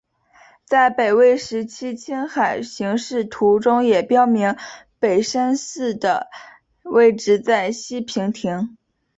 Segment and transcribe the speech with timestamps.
[0.65, 4.55] 在北魏时期青海形势图中也标明
[4.97, 6.27] 北山寺的
[6.83, 8.77] 位置在西平亭。